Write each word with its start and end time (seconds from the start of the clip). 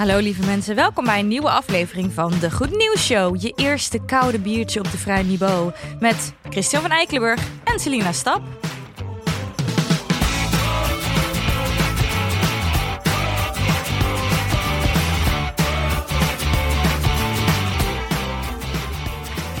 Hallo 0.00 0.18
lieve 0.18 0.46
mensen, 0.46 0.74
welkom 0.74 1.04
bij 1.04 1.18
een 1.18 1.28
nieuwe 1.28 1.50
aflevering 1.50 2.12
van 2.12 2.32
de 2.40 2.50
Goed 2.50 2.76
Nieuws 2.76 3.06
Show. 3.06 3.42
Je 3.42 3.52
eerste 3.56 3.98
koude 4.04 4.38
biertje 4.38 4.78
op 4.78 4.90
de 4.90 4.98
vrij 4.98 5.22
niveau. 5.22 5.72
Met 5.98 6.34
Christian 6.48 6.82
van 6.82 6.90
Eikelenburg 6.90 7.48
en 7.64 7.78
Selina 7.78 8.12
Stap. 8.12 8.42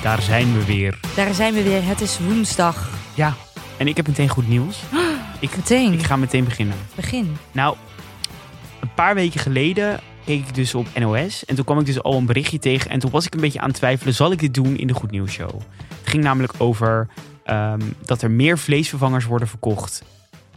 Daar 0.02 0.22
zijn 0.22 0.52
we 0.52 0.64
weer. 0.64 1.00
Daar 1.16 1.34
zijn 1.34 1.54
we 1.54 1.62
weer, 1.62 1.86
het 1.86 2.00
is 2.00 2.18
woensdag. 2.18 2.90
Ja, 3.14 3.34
en 3.76 3.86
ik 3.88 3.96
heb 3.96 4.06
meteen 4.06 4.28
goed 4.28 4.48
nieuws. 4.48 4.82
Ik, 5.40 5.56
Meteen, 5.56 5.92
ik 5.92 6.02
ga 6.02 6.16
meteen 6.16 6.44
beginnen. 6.44 6.76
begin. 6.94 7.36
Nou, 7.52 7.76
een 8.80 8.94
paar 8.94 9.14
weken 9.14 9.40
geleden 9.40 10.00
keek 10.24 10.46
ik 10.48 10.54
dus 10.54 10.74
op 10.74 10.86
NOS. 10.98 11.44
En 11.44 11.54
toen 11.54 11.64
kwam 11.64 11.78
ik 11.78 11.86
dus 11.86 12.02
al 12.02 12.14
een 12.16 12.26
berichtje 12.26 12.58
tegen. 12.58 12.90
En 12.90 12.98
toen 12.98 13.10
was 13.10 13.26
ik 13.26 13.34
een 13.34 13.40
beetje 13.40 13.60
aan 13.60 13.68
het 13.68 13.76
twijfelen, 13.76 14.14
zal 14.14 14.32
ik 14.32 14.38
dit 14.38 14.54
doen 14.54 14.76
in 14.76 14.86
de 14.86 14.94
Goed 14.94 15.10
Nieuws 15.10 15.32
Show? 15.32 15.60
Het 15.98 16.08
ging 16.08 16.22
namelijk 16.22 16.52
over 16.58 17.08
ehm, 17.44 17.80
dat 18.04 18.22
er 18.22 18.30
meer 18.30 18.58
vleesvervangers 18.58 19.24
worden 19.24 19.48
verkocht 19.48 20.02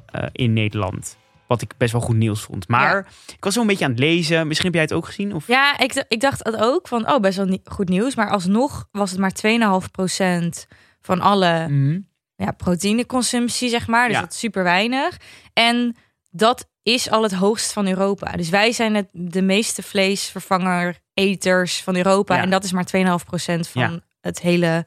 eh, 0.06 0.24
in 0.32 0.54
Nederland. 0.54 1.18
Wat 1.48 1.62
ik 1.62 1.74
best 1.78 1.92
wel 1.92 2.02
goed 2.02 2.16
nieuws 2.16 2.42
vond. 2.42 2.68
Maar 2.68 3.08
ik 3.38 3.44
was 3.44 3.54
zo 3.54 3.62
een 3.62 3.68
beetje 3.68 3.86
aan 3.86 3.92
het 3.92 4.00
lezen. 4.00 4.48
Misschien 4.48 4.66
heb 4.68 4.76
jij 4.76 4.84
het 4.84 4.94
ook 4.94 5.06
gezien? 5.06 5.34
Of... 5.34 5.48
Ja, 5.48 5.78
ik, 5.80 6.06
ik 6.08 6.20
dacht 6.20 6.44
het 6.44 6.56
ook 6.58 6.88
van, 6.88 7.12
oh 7.12 7.20
best 7.20 7.38
wel 7.38 7.46
ni- 7.46 7.62
goed 7.64 7.90
nieuws. 7.90 8.16
Maar 8.16 8.30
alsnog 8.30 8.88
was 8.92 9.12
het 9.12 9.20
maar 9.20 9.32
2,5% 9.32 10.68
van 11.02 11.22
alle 11.22 11.68
Mhm. 11.70 12.00
ja, 12.36 12.52
proteïneconsumptie, 12.52 13.70
zeg 13.70 13.88
maar. 13.88 14.08
Dus 14.08 14.16
Ja. 14.16 14.22
dat 14.22 14.34
is 14.34 14.40
super 14.40 14.64
weinig. 14.64 15.18
En 15.54 15.96
dat 16.30 16.70
is 16.84 17.10
al 17.10 17.24
het 17.24 17.34
hoogst 17.34 17.74
van 17.74 17.88
Europa. 17.88 18.32
Dus 18.32 18.50
wij 18.50 18.72
zijn 18.72 18.96
het, 18.96 19.08
de 19.12 19.42
meeste 19.42 19.84
vleesvervanger-eters 19.84 21.82
van 21.82 21.96
Europa. 21.96 22.36
Ja. 22.36 22.42
En 22.42 22.50
dat 22.50 22.64
is 22.64 22.72
maar 22.72 22.86
2,5% 22.86 23.68
van 23.70 23.82
Ja. 23.82 24.00
het 24.22 24.40
hele, 24.42 24.86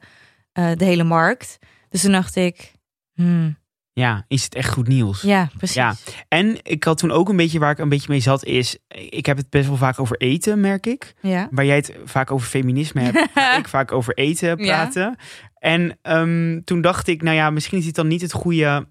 eh, 0.51 0.71
de 0.75 0.85
hele 0.85 1.03
markt. 1.03 1.57
Dus 1.89 2.01
toen 2.01 2.11
dacht 2.11 2.35
ik, 2.35 2.71
hmm, 3.13 3.57
Ja, 3.93 4.25
is 4.27 4.43
het 4.43 4.55
echt 4.55 4.69
goed 4.73 4.87
nieuws? 4.87 5.21
ja, 5.21 5.49
precies. 5.57 5.75
Ja. 5.75 5.95
En 6.27 6.57
ik 6.63 6.83
had 6.83 6.97
toen 6.97 7.11
ook 7.11 7.29
een 7.29 7.35
beetje 7.35 7.59
waar 7.59 7.71
ik 7.71 7.77
een 7.77 7.89
beetje 7.89 8.09
mee 8.09 8.19
zat 8.19 8.45
is... 8.45 8.77
Ik 9.09 9.25
heb 9.25 9.37
het 9.37 9.49
best 9.49 9.67
wel 9.67 9.77
vaak 9.77 9.99
over 9.99 10.17
eten, 10.17 10.59
merk 10.59 10.85
ik. 10.85 11.13
Ja. 11.21 11.47
Waar 11.51 11.65
jij 11.65 11.75
het 11.75 11.95
vaak 12.05 12.31
over 12.31 12.47
feminisme 12.47 13.01
hebt, 13.01 13.17
ik 13.59 13.67
vaak 13.67 13.91
over 13.91 14.13
eten 14.13 14.57
praten. 14.57 15.15
En 15.59 15.97
ehm, 16.01 16.61
toen 16.63 16.81
dacht 16.81 17.07
ik, 17.07 17.21
nou 17.21 17.35
ja, 17.35 17.49
misschien 17.49 17.77
is 17.77 17.85
dit 17.85 17.95
dan 17.95 18.07
niet 18.07 18.21
het 18.21 18.31
goede 18.33 18.87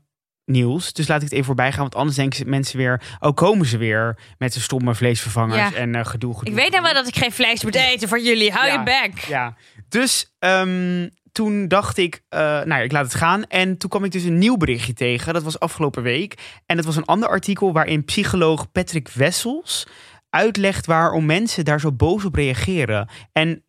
nieuws. 0.46 0.92
Dus 0.92 1.08
laat 1.08 1.16
ik 1.16 1.22
het 1.24 1.32
even 1.32 1.44
voorbij 1.44 1.72
gaan, 1.72 1.80
want 1.80 1.94
anders 1.94 2.16
denken 2.16 2.48
mensen 2.48 2.76
weer... 2.78 3.02
oh, 3.20 3.34
komen 3.34 3.66
ze 3.66 3.76
weer 3.76 4.18
met 4.38 4.52
de 4.52 4.60
stomme 4.60 4.94
vleesvervangers 4.94 5.70
Ja. 5.70 5.74
en 5.74 5.94
eh, 5.94 6.04
gedoe, 6.04 6.38
gedoe. 6.38 6.54
Ik 6.54 6.60
weet 6.60 6.70
nou 6.70 6.82
wel 6.82 6.94
dat 6.94 7.08
ik 7.08 7.16
geen 7.16 7.32
vlees 7.32 7.64
moet 7.64 7.74
eten 7.74 8.08
voor 8.08 8.20
jullie. 8.20 8.52
Hou 8.52 8.66
Ja. 8.66 8.72
je 8.72 8.82
bek. 8.82 9.18
Ja, 9.18 9.56
dus 9.88 10.34
ehm, 10.38 11.08
toen 11.32 11.68
dacht 11.68 11.96
ik, 11.98 12.22
eh, 12.28 12.40
nou 12.40 12.68
ja, 12.68 12.76
ik 12.78 12.92
laat 12.92 13.04
het 13.04 13.14
gaan. 13.14 13.44
En 13.46 13.76
toen 13.78 13.90
kwam 13.90 14.04
ik 14.04 14.12
dus 14.12 14.22
een 14.22 14.38
nieuw 14.38 14.56
berichtje 14.56 14.92
tegen. 14.92 15.34
Dat 15.34 15.42
was 15.42 15.58
afgelopen 15.60 16.02
week. 16.02 16.60
En 16.66 16.76
dat 16.76 16.84
was 16.84 16.96
een 16.96 17.04
ander 17.04 17.28
artikel 17.28 17.72
waarin 17.72 18.04
psycholoog 18.04 18.72
Patrick 18.72 19.08
Wessels 19.08 19.86
uitlegt 20.30 20.86
waarom 20.86 21.26
mensen 21.26 21.64
daar 21.64 21.80
zo 21.80 21.92
boos 21.92 22.24
op 22.24 22.34
reageren. 22.34 23.08
En 23.32 23.64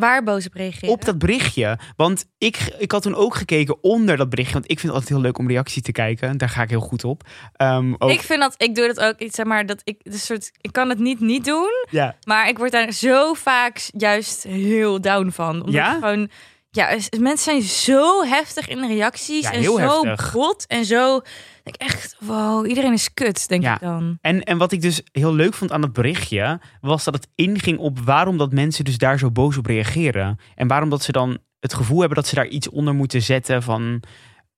Waar 0.00 0.22
boos 0.22 0.46
op 0.46 0.54
reageren? 0.54 0.88
op 0.94 1.04
dat 1.04 1.18
berichtje. 1.18 1.78
Want 1.96 2.24
ik, 2.38 2.74
ik 2.78 2.92
had 2.92 3.02
toen 3.02 3.14
ook 3.14 3.34
gekeken 3.34 3.82
onder 3.82 4.16
dat 4.16 4.28
berichtje. 4.30 4.54
Want 4.54 4.70
ik 4.70 4.78
vind 4.78 4.92
het 4.92 5.02
altijd 5.02 5.08
heel 5.18 5.20
leuk 5.20 5.38
om 5.38 5.48
reactie 5.48 5.82
te 5.82 5.92
kijken. 5.92 6.38
Daar 6.38 6.48
ga 6.48 6.62
ik 6.62 6.70
heel 6.70 6.80
goed 6.80 7.04
op. 7.04 7.22
Ehm, 7.56 7.94
ook, 7.98 8.10
Ik 8.10 8.20
vind 8.20 8.40
dat, 8.40 8.54
ik 8.56 8.74
doe 8.74 8.86
dat 8.86 9.00
ook, 9.00 9.14
ik 9.18 9.34
zeg 9.34 9.46
maar, 9.46 9.66
dat 9.66 9.80
ik, 9.84 10.00
de 10.02 10.18
soort, 10.18 10.50
ik 10.60 10.72
kan 10.72 10.88
het 10.88 10.98
niet 10.98 11.20
niet 11.20 11.44
doen. 11.44 11.86
ja, 11.90 12.16
Maar 12.26 12.48
ik 12.48 12.58
word 12.58 12.72
daar 12.72 12.92
zo 12.92 13.34
vaak 13.34 13.88
juist 13.96 14.42
heel 14.42 15.00
down 15.00 15.30
van. 15.30 15.54
Omdat 15.54 15.72
Ja? 15.74 15.92
gewoon, 15.94 16.28
ja, 16.70 16.98
mensen 17.18 17.38
zijn 17.38 17.62
zo 17.62 18.24
heftig 18.24 18.68
in 18.68 18.80
de 18.80 18.86
reacties. 18.86 19.42
Ja, 19.42 19.52
en 19.52 19.62
zo 19.62 19.78
heftig. 19.78 20.32
bot 20.32 20.66
en 20.66 20.84
zo. 20.84 21.20
denk 21.64 21.76
Ik 21.76 21.82
echt, 21.88 22.16
wow, 22.20 22.66
iedereen 22.68 22.92
is 22.92 23.14
kut, 23.14 23.48
denk 23.48 23.62
Ja. 23.62 23.74
ik 23.74 23.80
dan. 23.80 24.18
En, 24.20 24.42
en 24.42 24.58
wat 24.58 24.72
ik 24.72 24.80
dus 24.82 25.02
heel 25.12 25.34
leuk 25.34 25.54
vond 25.54 25.72
aan 25.72 25.80
dat 25.80 25.92
berichtje, 25.92 26.60
was 26.80 27.04
dat 27.04 27.14
het 27.14 27.28
inging 27.34 27.78
op 27.78 27.98
waarom 27.98 28.38
dat 28.38 28.52
mensen 28.52 28.84
dus 28.84 28.98
daar 28.98 29.18
zo 29.18 29.30
boos 29.30 29.56
op 29.56 29.66
reageren. 29.66 30.38
En 30.54 30.68
waarom 30.68 30.90
dat 30.90 31.02
ze 31.02 31.12
dan 31.12 31.38
het 31.60 31.74
gevoel 31.74 31.98
hebben 31.98 32.16
dat 32.16 32.26
ze 32.26 32.34
daar 32.34 32.46
iets 32.48 32.68
onder 32.68 32.94
moeten 32.94 33.22
zetten 33.22 33.62
van... 33.62 34.02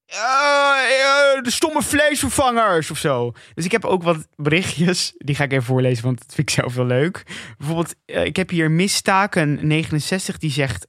"Eh, 0.06 0.18
eh, 0.18 1.42
de 1.42 1.50
stomme 1.50 1.82
vleesvervangers 1.82 2.90
of 2.90 2.98
zo. 2.98 3.32
Dus 3.54 3.64
ik 3.64 3.72
heb 3.72 3.84
ook 3.84 4.02
wat 4.02 4.28
berichtjes, 4.36 5.12
die 5.16 5.34
ga 5.34 5.44
ik 5.44 5.52
even 5.52 5.64
voorlezen, 5.64 6.04
want 6.04 6.18
dat 6.18 6.34
vind 6.34 6.48
ik 6.50 6.54
zelf 6.54 6.74
wel 6.74 6.86
leuk. 6.86 7.22
Bijvoorbeeld, 7.58 7.94
eh, 8.04 8.24
ik 8.24 8.36
heb 8.36 8.50
hier 8.50 8.70
Mistaken 8.70 9.66
69 9.66 10.38
die 10.38 10.50
zegt... 10.50 10.86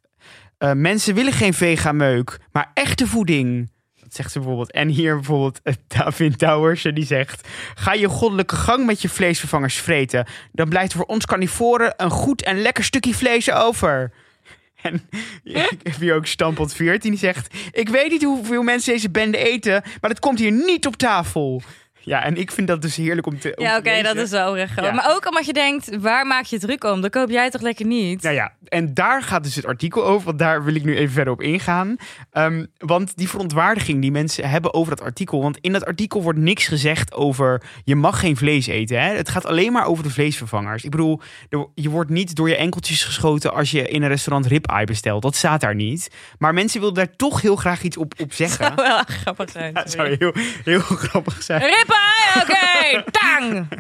eh, 0.64 0.72
mensen 0.72 1.16
willen 1.16 1.34
geen 1.34 1.54
vegameuk, 1.54 2.40
maar 2.52 2.72
echte 2.74 3.08
voeding. 3.08 3.72
Dat 3.96 4.14
zegt 4.14 4.32
ze 4.32 4.40
bijvoorbeeld. 4.40 4.72
En 4.72 4.88
hier 4.88 5.16
bijvoorbeeld 5.16 5.60
eh, 5.64 5.74
David 5.88 6.40
Towers, 6.40 6.82
die 6.82 7.06
zegt... 7.06 7.48
Ga 7.76 7.94
je 7.94 8.08
goddelijke 8.08 8.56
gang 8.56 8.86
met 8.86 9.02
je 9.02 9.10
vleesvervangers 9.10 9.76
vreten. 9.76 10.28
Dan 10.52 10.70
blijft 10.70 10.94
voor 10.94 11.06
ons 11.06 11.26
carnivoren 11.26 11.94
een 11.98 12.10
goed 12.10 12.44
en 12.44 12.62
lekker 12.62 12.84
stukje 12.84 13.14
vlees 13.14 13.52
over. 13.52 14.12
En 14.82 15.10
ik 15.44 15.80
heb 15.84 16.00
hier 16.00 16.16
ook 16.16 16.26
Stampot 16.26 16.74
14 16.74 17.10
die 17.10 17.20
zegt... 17.20 17.56
Ik 17.72 17.90
weet 17.90 18.12
niet 18.12 18.24
hoeveel 18.24 18.64
mensen 18.64 18.94
deze 18.94 19.10
bende 19.10 19.38
eten... 19.38 19.82
maar 20.02 20.10
dat 20.10 20.20
komt 20.20 20.40
hier 20.40 20.52
niet 20.52 20.88
op 20.88 20.96
tafel. 20.96 21.62
Ja, 22.06 22.24
en 22.24 22.38
ik 22.38 22.52
vind 22.52 22.68
dat 22.68 22.82
dus 22.82 22.96
heerlijk 22.96 23.28
om 23.28 23.40
te 23.40 23.56
om 23.56 23.64
Ja, 23.64 23.78
oké, 23.78 24.02
dat 24.02 24.16
is 24.16 24.30
wel 24.30 24.56
recht. 24.56 24.76
Ja. 24.76 24.92
Maar 24.92 25.16
ook 25.16 25.28
omdat 25.28 25.46
je 25.46 25.54
denkt, 25.54 25.98
waar 25.98 26.26
maak 26.26 26.46
je 26.46 26.60
druk 26.60 26.84
om? 26.84 27.02
Dan 27.02 27.10
koop 27.10 27.30
jij 27.30 27.50
toch 27.50 27.62
lekker 27.62 27.86
niet? 27.86 28.22
Nou 28.22 28.36
ja, 28.36 28.52
en 28.68 28.94
daar 28.94 29.22
gaat 29.22 29.44
dus 29.44 29.56
het 29.56 29.66
artikel 29.66 30.06
over, 30.06 30.26
want 30.26 30.40
daar 30.40 30.64
wil 30.64 30.76
ik 30.76 30.84
nu 30.84 30.96
even 30.96 31.14
verder 31.14 31.34
op 31.34 31.42
ingaan. 31.42 31.96
Ehm, 32.32 32.66
want 32.78 33.18
die 33.18 33.30
verontwaardiging 33.30 34.02
die 34.02 34.12
mensen 34.12 34.50
hebben 34.50 34.74
over 34.74 34.96
dat 34.96 35.06
artikel, 35.06 35.42
want 35.42 35.58
in 35.62 35.72
dat 35.72 35.86
artikel 35.86 36.22
wordt 36.22 36.40
niks 36.40 36.68
gezegd 36.68 37.14
over 37.14 37.62
je 37.84 37.96
mag 37.96 38.20
geen 38.20 38.38
vlees 38.38 38.68
eten. 38.68 39.02
Hè? 39.02 39.16
Het 39.16 39.30
gaat 39.30 39.46
alleen 39.46 39.72
maar 39.72 39.86
over 39.86 40.04
de 40.04 40.10
vleesvervangers. 40.10 40.84
Ik 40.84 40.92
bedoel, 40.92 41.22
je 41.76 41.90
wordt 41.90 42.10
niet 42.10 42.36
door 42.36 42.50
je 42.50 42.56
enkeltjes 42.56 43.04
geschoten 43.04 43.54
als 43.54 43.72
je 43.72 43.88
in 43.88 44.02
een 44.02 44.08
restaurant 44.08 44.46
ribeye 44.46 44.86
bestelt. 44.86 45.22
Dat 45.22 45.36
staat 45.36 45.62
daar 45.62 45.76
niet. 45.76 46.12
Maar 46.38 46.54
mensen 46.54 46.80
willen 46.80 46.96
daar 46.96 47.16
toch 47.16 47.42
heel 47.42 47.56
graag 47.56 47.82
iets 47.82 47.98
op, 47.98 48.14
op 48.22 48.34
zeggen. 48.34 48.66
zou 48.76 48.76
wel 48.76 49.04
grappig 49.06 49.50
zijn. 49.50 49.74
Dat 49.84 49.92
zou 49.92 50.16
heel, 50.20 50.32
heel 50.64 50.80
grappig 51.08 51.44
zijn. 51.44 51.62
Oké, 52.42 53.04
tang! 53.12 53.68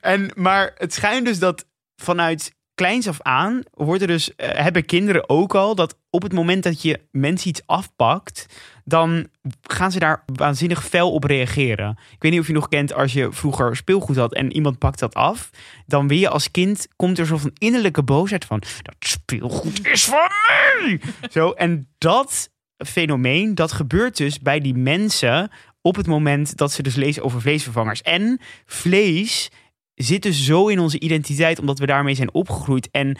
En, 0.00 0.30
maar 0.34 0.72
het 0.76 0.94
schijnt 0.94 1.26
dus 1.26 1.38
dat 1.38 1.66
vanuit 1.96 2.54
kleins 2.74 3.08
af 3.08 3.22
aan 3.22 3.62
wordt 3.70 4.02
er 4.02 4.08
dus, 4.08 4.34
eh, 4.34 4.48
hebben 4.50 4.84
kinderen 4.84 5.28
ook 5.28 5.54
al 5.54 5.74
dat 5.74 5.98
op 6.10 6.22
het 6.22 6.32
moment 6.32 6.62
dat 6.62 6.82
je 6.82 7.00
mensen 7.10 7.48
iets 7.48 7.62
afpakt, 7.66 8.46
dan 8.84 9.28
gaan 9.62 9.92
ze 9.92 9.98
daar 9.98 10.22
waanzinnig 10.26 10.84
fel 10.84 11.12
op 11.12 11.24
reageren. 11.24 11.90
Ik 11.90 12.22
weet 12.22 12.30
niet 12.32 12.40
of 12.40 12.46
je 12.46 12.52
nog 12.52 12.68
kent 12.68 12.94
als 12.94 13.12
je 13.12 13.32
vroeger 13.32 13.76
speelgoed 13.76 14.16
had 14.16 14.34
en 14.34 14.52
iemand 14.52 14.78
pakt 14.78 14.98
dat 14.98 15.14
af, 15.14 15.50
dan 15.86 16.08
weer 16.08 16.18
je 16.18 16.28
als 16.28 16.50
kind 16.50 16.88
komt 16.96 17.18
er 17.18 17.26
zo 17.26 17.36
van 17.36 17.50
innerlijke 17.58 18.02
boosheid 18.02 18.44
van 18.44 18.62
dat 18.82 18.94
speelgoed 18.98 19.86
is 19.86 20.04
van 20.04 20.28
mij. 20.46 21.00
Zo 21.30 21.50
en 21.50 21.88
dat 21.98 22.50
fenomeen 22.76 23.54
dat 23.54 23.72
gebeurt 23.72 24.16
dus 24.16 24.40
bij 24.40 24.60
die 24.60 24.74
mensen 24.74 25.50
op 25.86 25.96
het 25.96 26.06
moment 26.06 26.56
dat 26.56 26.72
ze 26.72 26.82
dus 26.82 26.94
lezen 26.94 27.22
over 27.22 27.40
vleesvervangers 27.40 28.02
en 28.02 28.40
vlees 28.64 29.50
zit 29.94 30.22
dus 30.22 30.44
zo 30.44 30.68
in 30.68 30.78
onze 30.78 31.00
identiteit, 31.00 31.58
omdat 31.58 31.78
we 31.78 31.86
daarmee 31.86 32.14
zijn 32.14 32.34
opgegroeid. 32.34 32.88
En 32.90 33.16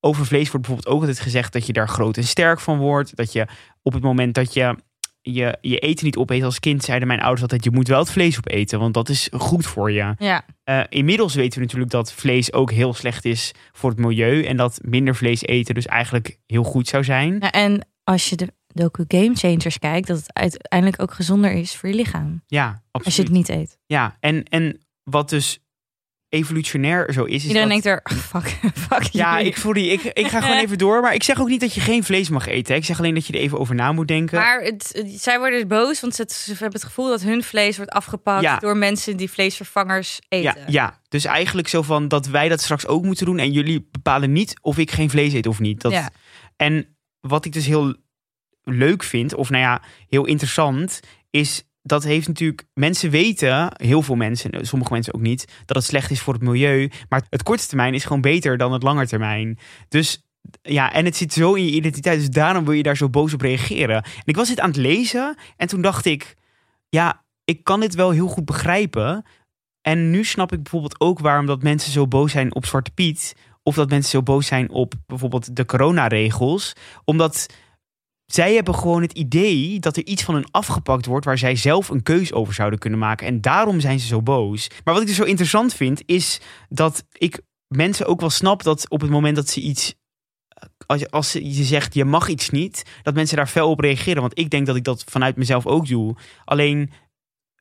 over 0.00 0.26
vlees 0.26 0.50
wordt 0.50 0.66
bijvoorbeeld 0.66 0.94
ook 0.94 1.00
altijd 1.00 1.20
gezegd 1.20 1.52
dat 1.52 1.66
je 1.66 1.72
daar 1.72 1.88
groot 1.88 2.16
en 2.16 2.24
sterk 2.24 2.60
van 2.60 2.78
wordt. 2.78 3.16
Dat 3.16 3.32
je 3.32 3.46
op 3.82 3.92
het 3.92 4.02
moment 4.02 4.34
dat 4.34 4.54
je 4.54 4.76
je, 5.20 5.58
je 5.60 5.78
eten 5.78 6.04
niet 6.04 6.16
opeet 6.16 6.42
als 6.42 6.60
kind, 6.60 6.84
zeiden 6.84 7.08
mijn 7.08 7.20
ouders 7.20 7.42
altijd, 7.42 7.64
je 7.64 7.70
moet 7.70 7.88
wel 7.88 7.98
het 7.98 8.10
vlees 8.10 8.38
opeten, 8.38 8.78
want 8.78 8.94
dat 8.94 9.08
is 9.08 9.28
goed 9.32 9.66
voor 9.66 9.90
je. 9.90 10.14
Ja, 10.18 10.44
Eh, 10.64 10.80
inmiddels 10.88 11.34
weten 11.34 11.58
we 11.58 11.64
natuurlijk 11.64 11.90
dat 11.90 12.12
vlees 12.12 12.52
ook 12.52 12.70
heel 12.70 12.94
slecht 12.94 13.24
is 13.24 13.52
voor 13.72 13.90
het 13.90 13.98
milieu. 13.98 14.44
En 14.44 14.56
dat 14.56 14.78
minder 14.82 15.14
vlees 15.14 15.42
eten 15.42 15.74
dus 15.74 15.86
eigenlijk 15.86 16.38
heel 16.46 16.62
goed 16.62 16.88
zou 16.88 17.04
zijn. 17.04 17.36
Ja, 17.40 17.50
en 17.50 17.88
als 18.04 18.28
je 18.28 18.36
de 18.36 18.52
docu 18.68 19.04
Game 19.08 19.34
Changers 19.34 19.78
kijkt, 19.78 20.06
dat 20.06 20.16
het 20.18 20.32
uiteindelijk 20.34 21.02
ook 21.02 21.12
gezonder 21.12 21.52
is 21.52 21.76
voor 21.76 21.88
je 21.88 21.94
lichaam. 21.94 22.42
Ja, 22.46 22.66
Als 22.66 22.74
je 22.80 22.88
absoluut. 22.90 23.28
het 23.28 23.36
niet 23.36 23.48
eet. 23.48 23.78
Ja, 23.86 24.16
en, 24.20 24.44
en 24.44 24.80
wat 25.02 25.28
dus 25.28 25.58
evolutionair 26.28 27.12
zo 27.12 27.24
is. 27.24 27.34
is 27.34 27.42
Iedereen 27.46 27.68
dat- 27.68 27.82
denkt 27.82 27.86
er, 28.06 28.16
fuck, 28.18 28.58
fuck 28.88 29.02
Ja, 29.02 29.36
jullie. 29.36 29.50
ik, 29.52 29.56
sorry, 29.58 29.88
ik, 29.88 30.02
ik 30.02 30.26
ga 30.26 30.40
gewoon 30.42 30.58
even 30.58 30.78
door. 30.78 31.00
Maar 31.00 31.14
ik 31.14 31.22
zeg 31.22 31.40
ook 31.40 31.48
niet 31.48 31.60
dat 31.60 31.74
je 31.74 31.80
geen 31.80 32.04
vlees 32.04 32.28
mag 32.28 32.46
eten. 32.46 32.72
hè. 32.72 32.78
Ik 32.78 32.84
zeg 32.86 32.98
alleen 32.98 33.14
dat 33.14 33.26
je 33.26 33.32
er 33.32 33.38
even 33.38 33.58
over 33.58 33.74
na 33.74 33.92
moet 33.92 34.08
denken. 34.08 34.38
Maar 34.38 34.60
het, 34.62 35.02
zij 35.06 35.38
worden 35.38 35.58
dus 35.58 35.68
boos, 35.68 36.00
want 36.00 36.14
ze, 36.14 36.24
ze 36.28 36.50
hebben 36.50 36.72
het 36.72 36.84
gevoel 36.84 37.08
dat 37.08 37.22
hun 37.22 37.42
vlees 37.42 37.76
wordt 37.76 37.92
afgepakt 37.92 38.42
Ja. 38.42 38.58
door 38.58 38.76
mensen 38.76 39.16
die 39.16 39.30
vleesvervangers 39.30 40.18
ja, 40.28 40.38
eten. 40.56 40.72
ja, 40.72 41.00
dus 41.08 41.24
eigenlijk 41.24 41.68
zo 41.68 41.82
van 41.82 42.08
dat 42.08 42.26
wij 42.26 42.48
dat 42.48 42.60
straks 42.60 42.86
ook 42.86 43.04
moeten 43.04 43.26
doen. 43.26 43.38
En 43.38 43.52
jullie 43.52 43.88
bepalen 43.90 44.32
niet 44.32 44.58
of 44.60 44.78
ik 44.78 44.90
geen 44.90 45.10
vlees 45.10 45.32
eet 45.32 45.46
of 45.46 45.58
niet. 45.60 45.80
Dat, 45.80 45.92
Ja. 45.92 46.10
En 46.56 46.96
wat 47.20 47.44
ik 47.44 47.52
dus 47.52 47.66
heel 47.66 47.96
leuk 48.70 49.02
vind, 49.02 49.34
of 49.34 49.50
nou 49.50 49.62
ja, 49.62 49.82
heel 50.08 50.24
interessant, 50.24 51.00
is 51.30 51.68
dat 51.82 52.04
heeft 52.04 52.28
natuurlijk. 52.28 52.64
Mensen 52.74 53.10
weten, 53.10 53.72
heel 53.76 54.02
veel 54.02 54.14
mensen, 54.14 54.66
sommige 54.66 54.92
mensen 54.92 55.14
ook 55.14 55.20
niet, 55.20 55.52
dat 55.64 55.76
het 55.76 55.86
slecht 55.86 56.10
is 56.10 56.20
voor 56.20 56.32
het 56.32 56.42
milieu. 56.42 56.90
Maar 57.08 57.26
het 57.30 57.42
korte 57.42 57.66
termijn 57.66 57.94
is 57.94 58.04
gewoon 58.04 58.20
beter 58.20 58.56
dan 58.56 58.72
het 58.72 58.82
lange 58.82 59.06
termijn. 59.06 59.58
Dus 59.88 60.28
ja, 60.62 60.92
en 60.92 61.04
het 61.04 61.16
zit 61.16 61.32
zo 61.32 61.54
in 61.54 61.64
je 61.64 61.70
identiteit. 61.70 62.18
Dus 62.18 62.30
daarom 62.30 62.64
wil 62.64 62.72
je 62.72 62.82
daar 62.82 62.96
zo 62.96 63.08
boos 63.08 63.34
op 63.34 63.40
reageren. 63.40 63.96
En 63.96 64.22
ik 64.24 64.36
was 64.36 64.48
dit 64.48 64.60
aan 64.60 64.68
het 64.68 64.76
lezen 64.76 65.36
en 65.56 65.68
toen 65.68 65.82
dacht 65.82 66.04
ik, 66.04 66.34
ja, 66.88 67.24
ik 67.44 67.64
kan 67.64 67.80
dit 67.80 67.94
wel 67.94 68.10
heel 68.10 68.28
goed 68.28 68.44
begrijpen. 68.44 69.24
En 69.80 70.10
nu 70.10 70.24
snap 70.24 70.52
ik 70.52 70.62
bijvoorbeeld 70.62 71.00
ook 71.00 71.18
waarom 71.18 71.46
dat 71.46 71.62
mensen 71.62 71.92
zo 71.92 72.06
boos 72.06 72.32
zijn 72.32 72.54
op 72.54 72.66
Zwarte 72.66 72.90
Piet. 72.90 73.36
Of 73.62 73.74
dat 73.74 73.90
mensen 73.90 74.10
zo 74.10 74.22
boos 74.22 74.46
zijn 74.46 74.70
op 74.70 74.94
bijvoorbeeld 75.06 75.56
de 75.56 75.64
coronaregels. 75.64 76.72
Omdat 77.04 77.46
zij 78.32 78.54
hebben 78.54 78.74
gewoon 78.74 79.02
het 79.02 79.12
idee 79.12 79.78
dat 79.78 79.96
er 79.96 80.06
iets 80.06 80.22
van 80.22 80.34
hun 80.34 80.50
afgepakt 80.50 81.06
wordt 81.06 81.24
waar 81.24 81.38
zij 81.38 81.56
zelf 81.56 81.88
een 81.88 82.02
keus 82.02 82.32
over 82.32 82.54
zouden 82.54 82.78
kunnen 82.78 82.98
maken. 82.98 83.26
En 83.26 83.40
daarom 83.40 83.80
zijn 83.80 84.00
ze 84.00 84.06
zo 84.06 84.22
boos. 84.22 84.68
Maar 84.84 84.94
wat 84.94 85.02
ik 85.02 85.08
dus 85.08 85.16
zo 85.16 85.24
interessant 85.24 85.74
vind, 85.74 86.02
is 86.06 86.40
dat 86.68 87.04
ik 87.12 87.40
mensen 87.68 88.06
ook 88.06 88.20
wel 88.20 88.30
snap 88.30 88.62
dat 88.62 88.90
op 88.90 89.00
het 89.00 89.10
moment 89.10 89.36
dat 89.36 89.48
ze 89.48 89.60
iets. 89.60 89.94
Als 90.86 91.00
je, 91.00 91.10
als 91.10 91.32
je 91.32 91.64
zegt 91.64 91.94
je 91.94 92.04
mag 92.04 92.28
iets 92.28 92.50
niet, 92.50 92.82
dat 93.02 93.14
mensen 93.14 93.36
daar 93.36 93.46
fel 93.46 93.70
op 93.70 93.80
reageren. 93.80 94.20
Want 94.20 94.38
ik 94.38 94.50
denk 94.50 94.66
dat 94.66 94.76
ik 94.76 94.84
dat 94.84 95.04
vanuit 95.06 95.36
mezelf 95.36 95.66
ook 95.66 95.86
doe. 95.86 96.16
Alleen 96.44 96.90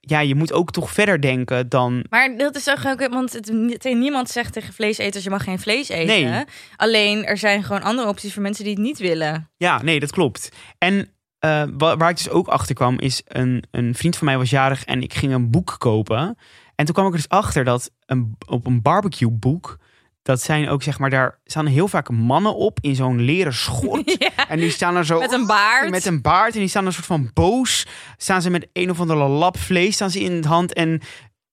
ja, 0.09 0.19
je 0.19 0.35
moet 0.35 0.53
ook 0.53 0.71
toch 0.71 0.91
verder 0.91 1.21
denken 1.21 1.69
dan. 1.69 2.05
Maar 2.09 2.37
dat 2.37 2.55
is 2.55 2.69
ook, 2.69 3.07
want 3.09 3.33
het, 3.33 3.83
niemand 3.83 4.29
zegt 4.29 4.53
tegen 4.53 4.73
vleeseters 4.73 5.23
je 5.23 5.29
mag 5.29 5.43
geen 5.43 5.59
vlees 5.59 5.89
eten. 5.89 6.31
Nee. 6.31 6.43
Alleen 6.75 7.25
er 7.25 7.37
zijn 7.37 7.63
gewoon 7.63 7.81
andere 7.81 8.07
opties 8.07 8.33
voor 8.33 8.41
mensen 8.41 8.63
die 8.63 8.73
het 8.73 8.83
niet 8.83 8.97
willen. 8.97 9.49
Ja, 9.57 9.81
nee, 9.81 9.99
dat 9.99 10.11
klopt. 10.11 10.49
En 10.77 11.09
uh, 11.45 11.63
waar 11.77 12.09
ik 12.09 12.17
dus 12.17 12.29
ook 12.29 12.47
achter 12.47 12.75
kwam, 12.75 12.99
is 12.99 13.21
een, 13.25 13.63
een 13.71 13.95
vriend 13.95 14.17
van 14.17 14.27
mij 14.27 14.37
was 14.37 14.49
jarig 14.49 14.85
en 14.85 15.01
ik 15.01 15.13
ging 15.13 15.33
een 15.33 15.51
boek 15.51 15.75
kopen. 15.77 16.37
En 16.75 16.85
toen 16.85 16.93
kwam 16.93 17.05
ik 17.05 17.11
er 17.11 17.17
dus 17.17 17.29
achter 17.29 17.63
dat 17.63 17.91
een, 18.05 18.35
op 18.47 18.65
een 18.65 18.81
barbecue 18.81 19.31
boek 19.31 19.77
dat 20.27 20.41
zijn 20.41 20.69
ook, 20.69 20.83
zeg 20.83 20.99
maar, 20.99 21.09
daar 21.09 21.39
staan 21.45 21.65
heel 21.65 21.87
vaak 21.87 22.09
mannen 22.09 22.55
op 22.55 22.77
in 22.81 22.95
zo'n 22.95 23.21
leren 23.21 23.53
schort. 23.53 24.17
En 24.47 24.59
die 24.59 24.71
staan 24.71 24.95
er 24.95 25.05
zo... 25.05 25.19
Met 25.19 25.31
een 25.31 25.45
baard. 25.45 25.89
Met 25.89 26.05
een 26.05 26.21
baard. 26.21 26.53
En 26.53 26.59
die 26.59 26.69
staan 26.69 26.85
er 26.85 26.93
soort 26.93 27.05
van 27.05 27.31
boos. 27.33 27.87
Staan 28.17 28.41
ze 28.41 28.49
met 28.49 28.67
een 28.73 28.89
of 28.89 28.99
andere 28.99 29.27
lap 29.27 29.57
vlees 29.57 29.95
staan 29.95 30.09
ze 30.09 30.19
in 30.19 30.41
de 30.41 30.47
hand. 30.47 30.73
En, 30.73 31.01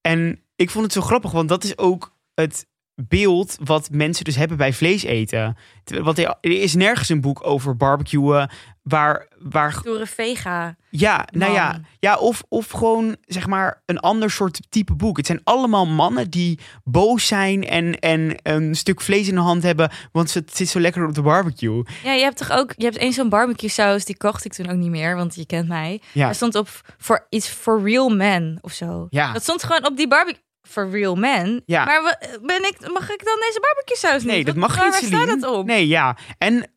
en 0.01 0.41
ik 0.57 0.71
vond 0.71 0.85
het 0.85 0.93
zo 0.93 1.01
grappig, 1.01 1.31
want 1.31 1.49
dat 1.49 1.65
is 1.65 1.79
ook 1.79 2.15
het 2.35 2.67
beeld 2.97 3.57
wat 3.65 3.89
mensen 3.93 4.25
dus 4.25 4.37
hebben 4.37 4.57
bij 4.57 4.73
vlees 4.73 5.03
eten. 5.03 5.57
Want 5.85 6.19
er 6.19 6.37
is 6.41 6.75
nergens 6.75 7.09
een 7.09 7.21
boek 7.21 7.47
over 7.47 7.77
barbecuen 7.77 8.51
waar... 8.83 9.29
waar... 9.39 9.81
Door 9.83 10.01
een 10.01 10.07
vega. 10.07 10.77
Ja, 10.91 11.27
nou 11.33 11.53
ja. 11.53 11.81
ja 11.99 12.17
of, 12.17 12.43
of 12.49 12.71
gewoon 12.71 13.17
zeg 13.27 13.47
maar 13.47 13.83
een 13.87 13.99
ander 13.99 14.31
soort 14.31 14.61
type 14.69 14.95
boek. 14.95 15.17
Het 15.17 15.27
zijn 15.27 15.41
allemaal 15.45 15.87
mannen 15.87 16.31
die 16.31 16.59
boos 16.85 17.27
zijn 17.27 17.65
en, 17.69 17.99
en 17.99 18.35
een 18.43 18.75
stuk 18.75 19.01
vlees 19.01 19.29
in 19.29 19.35
de 19.35 19.41
hand 19.41 19.63
hebben, 19.63 19.91
want 20.13 20.35
het 20.35 20.57
zit 20.57 20.69
zo 20.69 20.81
lekker 20.81 21.07
op 21.07 21.15
de 21.15 21.23
barbecue. 21.23 21.83
Ja, 22.05 22.13
je 22.13 22.23
hebt 22.23 22.37
toch 22.37 22.51
ook, 22.51 22.73
je 22.77 22.85
hebt 22.85 22.97
eens 22.97 23.15
zo'n 23.15 23.29
barbecue 23.29 23.71
saus, 23.71 24.05
die 24.05 24.17
kocht 24.17 24.45
ik 24.45 24.53
toen 24.53 24.71
ook 24.71 24.77
niet 24.77 24.91
meer, 24.91 25.17
want 25.17 25.35
je 25.35 25.47
kent 25.47 25.69
mij. 25.69 26.01
Ja. 26.13 26.29
Er 26.29 26.35
stond 26.35 26.55
op 26.55 26.69
voor 26.99 27.27
iets 27.29 27.49
for 27.49 27.83
real 27.83 28.09
men 28.09 28.59
of 28.61 28.73
zo. 28.73 29.07
Ja. 29.11 29.33
Dat 29.33 29.43
stond 29.43 29.63
gewoon 29.63 29.87
op 29.87 29.97
die 29.97 30.09
barbecue 30.09 30.43
for 30.69 30.91
real 30.91 31.15
men. 31.15 31.63
Ja. 31.67 31.85
Maar 31.85 32.19
ben 32.43 32.63
ik, 32.63 32.93
mag 32.93 33.11
ik 33.11 33.25
dan 33.25 33.37
deze 33.41 33.59
barbecue 33.61 33.97
saus 33.97 34.23
niet? 34.23 34.33
Nee, 34.33 34.45
dat 34.45 34.55
mag 34.55 34.77
Waar 34.77 34.85
niet, 34.85 34.95
staat 34.95 35.09
Celine. 35.09 35.41
dat 35.41 35.55
op? 35.55 35.67
Nee, 35.67 35.87
ja. 35.87 36.17
En 36.39 36.71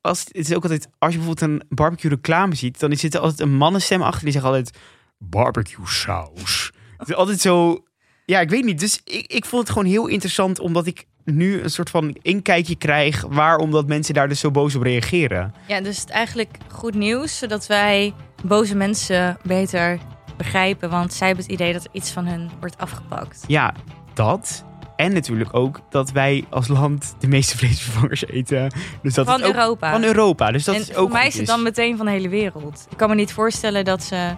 als, 0.00 0.20
het 0.20 0.48
is 0.48 0.54
ook 0.54 0.62
altijd, 0.62 0.88
als 0.98 1.12
je 1.12 1.18
bijvoorbeeld 1.18 1.50
een 1.50 1.62
barbecue 1.68 2.10
reclame 2.10 2.54
ziet, 2.54 2.80
dan 2.80 2.96
zit 2.96 3.14
er 3.14 3.20
altijd 3.20 3.40
een 3.40 3.54
mannenstem 3.56 4.02
achter 4.02 4.24
die 4.24 4.32
zegt 4.32 4.44
altijd 4.44 4.70
barbecue 5.18 5.86
saus. 5.86 6.72
Het 6.96 7.08
is 7.08 7.14
altijd 7.14 7.40
zo, 7.40 7.84
ja, 8.24 8.40
ik 8.40 8.50
weet 8.50 8.64
niet. 8.64 8.80
Dus 8.80 9.00
ik, 9.04 9.32
ik 9.32 9.44
vond 9.44 9.62
het 9.62 9.72
gewoon 9.72 9.88
heel 9.88 10.06
interessant, 10.06 10.58
omdat 10.58 10.86
ik 10.86 11.04
nu 11.24 11.62
een 11.62 11.70
soort 11.70 11.90
van 11.90 12.16
inkijkje 12.22 12.76
krijg 12.76 13.24
waarom 13.28 13.70
dat 13.70 13.86
mensen 13.86 14.14
daar 14.14 14.28
dus 14.28 14.40
zo 14.40 14.50
boos 14.50 14.74
op 14.74 14.82
reageren. 14.82 15.54
Ja, 15.66 15.80
dus 15.80 16.00
het 16.00 16.10
eigenlijk 16.10 16.56
goed 16.72 16.94
nieuws, 16.94 17.38
zodat 17.38 17.66
wij 17.66 18.14
boze 18.44 18.76
mensen 18.76 19.38
beter 19.42 19.98
begrijpen. 20.36 20.90
Want 20.90 21.12
zij 21.12 21.26
hebben 21.26 21.44
het 21.44 21.54
idee 21.54 21.72
dat 21.72 21.84
er 21.84 21.90
iets 21.92 22.10
van 22.10 22.26
hun 22.26 22.50
wordt 22.60 22.78
afgepakt. 22.78 23.44
Ja, 23.46 23.74
dat. 24.14 24.64
En 24.96 25.12
natuurlijk 25.12 25.54
ook 25.54 25.80
dat 25.90 26.10
wij 26.10 26.44
als 26.50 26.68
land 26.68 27.14
de 27.18 27.28
meeste 27.28 27.56
vleesvervangers 27.58 28.26
eten. 28.26 28.72
Dus 29.02 29.14
dat 29.14 29.26
Van 29.26 29.42
ook- 29.42 29.54
Europa. 29.54 29.92
Van 29.92 30.02
Europa. 30.02 30.50
Dus 30.52 30.64
dat 30.64 30.74
en 30.74 30.80
is 30.80 30.90
ook 30.94 30.96
voor 30.96 31.18
mij 31.18 31.26
is 31.26 31.36
het 31.36 31.46
dan 31.46 31.62
meteen 31.62 31.96
van 31.96 32.06
de 32.06 32.12
hele 32.12 32.28
wereld. 32.28 32.86
Ik 32.90 32.96
kan 32.96 33.08
me 33.08 33.14
niet 33.14 33.32
voorstellen 33.32 33.84
dat 33.84 34.02
ze 34.02 34.34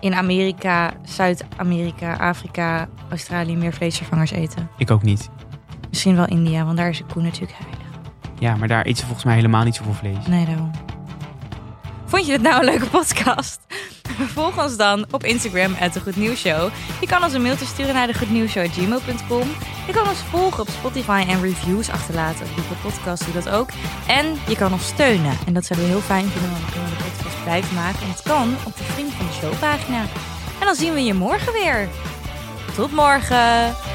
in 0.00 0.14
Amerika, 0.14 0.92
Zuid-Amerika, 1.04 2.14
Afrika, 2.16 2.88
Australië 3.10 3.56
meer 3.56 3.72
vleesvervangers 3.72 4.30
eten. 4.30 4.68
Ik 4.76 4.90
ook 4.90 5.02
niet. 5.02 5.30
Misschien 5.88 6.16
wel 6.16 6.26
India, 6.26 6.64
want 6.64 6.76
daar 6.76 6.88
is 6.88 6.98
de 6.98 7.04
koe 7.12 7.22
natuurlijk 7.22 7.52
heilig. 7.58 7.78
Ja, 8.38 8.56
maar 8.56 8.68
daar 8.68 8.82
eten 8.84 8.96
ze 8.96 9.04
volgens 9.04 9.24
mij 9.24 9.34
helemaal 9.34 9.64
niet 9.64 9.74
zoveel 9.74 9.92
vlees. 9.94 10.26
Nee, 10.26 10.46
daarom. 10.46 10.70
Vond 12.06 12.26
je 12.26 12.32
dit 12.32 12.42
nou 12.42 12.58
een 12.58 12.64
leuke 12.64 12.86
podcast? 12.86 13.60
Volg 14.34 14.62
ons 14.62 14.76
dan 14.76 15.04
op 15.10 15.24
Instagram, 15.24 15.74
at 15.80 16.00
Show. 16.36 16.70
Je 17.00 17.06
kan 17.06 17.24
ons 17.24 17.32
een 17.32 17.42
mailtje 17.42 17.66
sturen 17.66 17.94
naar 17.94 18.06
de 18.06 18.14
goednieuwsshow.gmail.com. 18.14 19.48
Je 19.86 19.92
kan 19.92 20.08
ons 20.08 20.18
volgen 20.18 20.60
op 20.60 20.68
Spotify 20.68 21.24
en 21.28 21.40
reviews 21.40 21.90
achterlaten. 21.90 22.46
Op 22.46 22.52
Google 22.56 22.76
Podcast 22.82 23.24
doe 23.24 23.34
dat 23.34 23.48
ook. 23.48 23.68
En 24.06 24.38
je 24.48 24.56
kan 24.56 24.72
ons 24.72 24.86
steunen. 24.86 25.38
En 25.46 25.52
dat 25.52 25.64
zouden 25.64 25.88
we 25.88 25.94
heel 25.94 26.04
fijn 26.04 26.28
vinden, 26.28 26.50
want 26.50 26.64
we 26.64 26.72
kunnen 26.72 26.90
de 26.90 27.04
podcast 27.04 27.42
blijven 27.42 27.74
maken. 27.74 28.00
En 28.02 28.08
het 28.08 28.22
kan 28.22 28.54
op 28.66 28.76
de 28.76 28.84
Vriend 28.84 29.12
van 29.12 29.26
de 29.26 29.32
Show 29.32 29.58
pagina. 29.58 30.00
En 30.60 30.66
dan 30.66 30.74
zien 30.74 30.94
we 30.94 31.04
je 31.04 31.14
morgen 31.14 31.52
weer. 31.52 31.88
Tot 32.76 32.92
morgen! 32.92 33.91